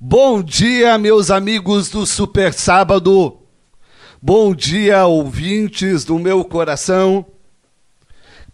Bom 0.00 0.40
dia, 0.44 0.96
meus 0.96 1.28
amigos 1.28 1.90
do 1.90 2.06
Super 2.06 2.54
Sábado. 2.54 3.36
Bom 4.22 4.54
dia, 4.54 5.04
ouvintes 5.06 6.04
do 6.04 6.20
meu 6.20 6.44
coração. 6.44 7.26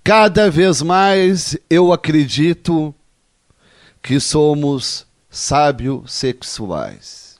Cada 0.03 0.51
vez 0.51 0.81
mais 0.81 1.55
eu 1.69 1.93
acredito 1.93 2.95
que 4.03 4.19
somos 4.19 5.07
sábios 5.29 6.15
sexuais. 6.15 7.39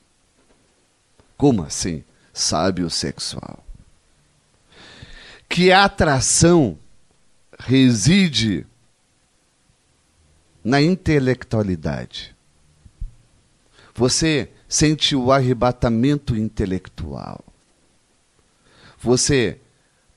Como 1.35 1.65
assim, 1.65 2.05
sábio 2.31 2.91
sexual? 2.91 3.65
Que 5.49 5.73
a 5.73 5.87
atração 5.87 6.79
reside 7.59 8.67
na 10.63 10.83
intelectualidade 10.83 12.34
você 13.95 14.51
sente 14.69 15.15
o 15.15 15.31
arrebatamento 15.31 16.37
intelectual. 16.37 17.45
Você 19.01 19.61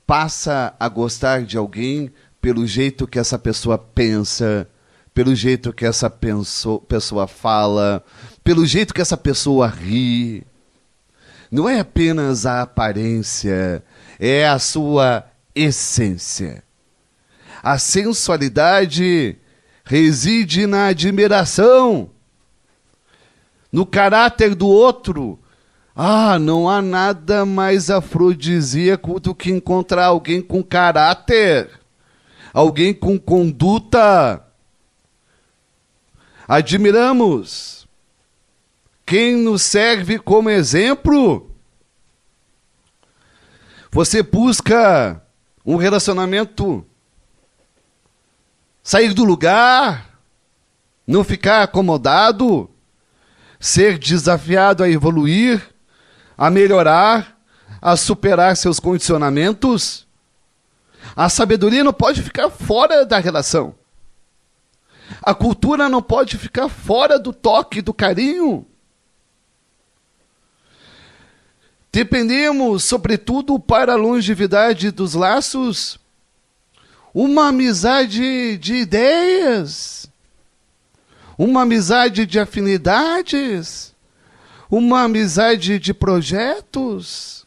passa 0.06 0.74
a 0.80 0.90
gostar 0.90 1.44
de 1.44 1.58
alguém 1.58 2.12
pelo 2.42 2.66
jeito 2.66 3.06
que 3.06 3.20
essa 3.20 3.38
pessoa 3.38 3.78
pensa, 3.78 4.68
pelo 5.14 5.36
jeito 5.36 5.72
que 5.72 5.86
essa 5.86 6.10
pessoa 6.10 7.28
fala, 7.28 8.04
pelo 8.44 8.66
jeito 8.66 8.94
que 8.94 9.02
essa 9.02 9.18
pessoa 9.18 9.68
ri. 9.68 10.44
Não 11.52 11.70
é 11.70 11.80
apenas 11.80 12.46
a 12.46 12.62
aparência, 12.62 13.84
é 14.20 14.48
a 14.48 14.58
sua 14.58 15.26
essência. 15.54 16.64
A 17.62 17.78
sensualidade 17.78 19.38
reside 19.84 20.66
na 20.66 20.88
admiração 20.88 22.10
no 23.72 23.86
caráter 23.86 24.56
do 24.56 24.68
outro. 24.68 25.40
Ah, 25.96 26.38
não 26.38 26.70
há 26.70 26.82
nada 26.82 27.46
mais 27.46 27.90
afrodisíaco 27.90 29.20
do 29.20 29.34
que 29.34 29.50
encontrar 29.50 30.06
alguém 30.06 30.42
com 30.42 30.64
caráter, 30.64 31.72
alguém 32.54 32.94
com 32.94 33.18
conduta. 33.18 34.44
Admiramos 36.48 37.88
quem 39.06 39.36
nos 39.36 39.64
serve 39.64 40.20
como 40.20 40.50
exemplo. 40.50 41.50
Você 43.92 44.22
busca 44.22 45.22
um 45.66 45.78
relacionamento, 45.78 46.86
sair 48.84 49.14
do 49.14 49.24
lugar, 49.24 50.20
não 51.08 51.24
ficar 51.24 51.64
acomodado 51.64 52.70
ser 53.60 53.98
desafiado 53.98 54.84
a 54.84 54.90
evoluir, 54.90 55.62
a 56.38 56.50
melhorar, 56.50 57.38
a 57.82 57.96
superar 57.96 58.56
seus 58.56 58.80
condicionamentos. 58.80 60.06
A 61.16 61.30
sabedoria 61.30 61.84
não 61.84 61.94
pode 61.94 62.22
ficar 62.22 62.50
fora 62.50 63.06
da 63.06 63.18
relação. 63.20 63.76
A 65.22 65.34
cultura 65.34 65.90
não 65.90 66.02
pode 66.02 66.38
ficar 66.38 66.70
fora 66.70 67.18
do 67.18 67.32
toque, 67.32 67.82
do 67.82 67.94
carinho. 67.94 68.66
Dependemos, 71.92 72.84
sobretudo, 72.84 73.58
para 73.58 73.94
a 73.94 73.96
longevidade 73.96 74.92
dos 74.92 75.14
laços, 75.14 75.98
uma 77.14 77.48
amizade 77.48 78.58
de 78.58 78.76
ideias 78.76 80.07
uma 81.38 81.62
amizade 81.62 82.26
de 82.26 82.40
afinidades, 82.40 83.96
uma 84.70 85.04
amizade 85.04 85.78
de 85.78 85.94
projetos. 85.94 87.46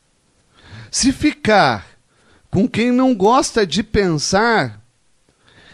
Se 0.91 1.13
ficar 1.13 1.87
com 2.51 2.69
quem 2.69 2.93
não 2.93 3.15
gosta 3.15 3.67
de 3.67 3.83
pensar, 3.83 4.81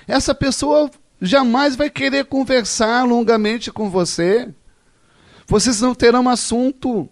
essa 0.09 0.35
pessoa 0.35 0.91
jamais 1.21 1.77
vai 1.77 1.91
querer 1.91 2.25
conversar 2.25 3.05
longamente 3.05 3.71
com 3.71 3.91
você. 3.91 4.49
Vocês 5.47 5.81
não 5.81 5.95
terão 5.95 6.29
assunto. 6.29 7.09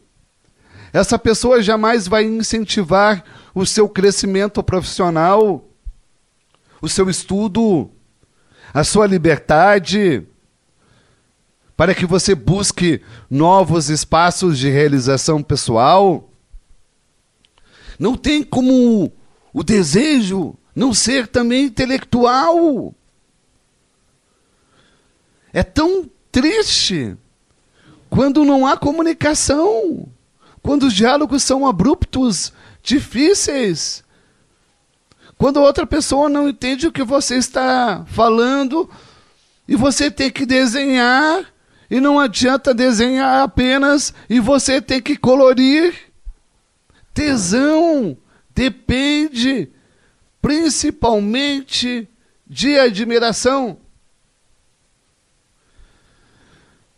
Essa 0.92 1.18
pessoa 1.18 1.62
jamais 1.62 2.06
vai 2.06 2.24
incentivar 2.24 3.24
o 3.54 3.66
seu 3.66 3.88
crescimento 3.88 4.62
profissional, 4.62 5.68
o 6.80 6.88
seu 6.88 7.10
estudo, 7.10 7.90
a 8.72 8.84
sua 8.84 9.06
liberdade 9.06 10.26
para 11.76 11.94
que 11.94 12.06
você 12.06 12.34
busque 12.34 13.00
novos 13.28 13.88
espaços 13.88 14.58
de 14.58 14.68
realização 14.68 15.42
pessoal. 15.42 16.30
Não 17.98 18.16
tem 18.16 18.42
como 18.42 19.12
o 19.52 19.62
desejo 19.62 20.56
não 20.74 20.92
ser 20.94 21.26
também 21.28 21.66
intelectual. 21.66 22.94
É 25.52 25.62
tão 25.62 26.10
triste 26.30 27.16
quando 28.10 28.44
não 28.44 28.66
há 28.66 28.76
comunicação, 28.76 30.08
quando 30.62 30.84
os 30.84 30.92
diálogos 30.92 31.42
são 31.42 31.66
abruptos, 31.66 32.52
difíceis, 32.82 34.04
quando 35.36 35.60
outra 35.60 35.86
pessoa 35.86 36.28
não 36.28 36.48
entende 36.48 36.86
o 36.86 36.92
que 36.92 37.02
você 37.02 37.36
está 37.36 38.04
falando 38.06 38.88
e 39.66 39.74
você 39.74 40.10
tem 40.10 40.30
que 40.30 40.46
desenhar 40.46 41.53
e 41.94 42.00
não 42.00 42.18
adianta 42.18 42.74
desenhar 42.74 43.44
apenas 43.44 44.12
e 44.28 44.40
você 44.40 44.82
tem 44.82 45.00
que 45.00 45.16
colorir. 45.16 45.94
Tesão 47.14 48.18
depende 48.52 49.70
principalmente 50.42 52.08
de 52.44 52.76
admiração. 52.80 53.78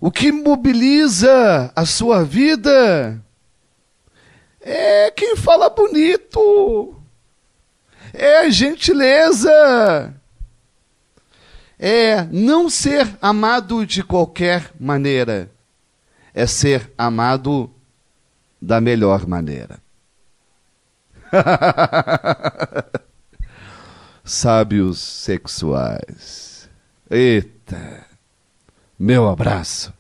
O 0.01 0.11
que 0.11 0.33
mobiliza 0.33 1.71
a 1.77 1.85
sua 1.85 2.25
vida 2.25 3.23
é 4.63 5.11
quem 5.11 5.37
fala 5.37 5.69
bonito, 5.69 6.99
é 8.15 8.39
a 8.39 8.49
gentileza, 8.49 10.19
é 11.79 12.23
não 12.25 12.71
ser 12.71 13.17
amado 13.21 13.87
de 13.87 14.03
qualquer 14.03 14.71
maneira, 14.79 15.51
é 16.33 16.47
ser 16.47 16.93
amado 16.97 17.71
da 18.61 18.81
melhor 18.81 19.27
maneira. 19.27 19.79
Sábios 24.25 24.99
sexuais. 24.99 26.69
Eita, 27.09 28.05
meu 28.99 29.29
abraço. 29.29 29.96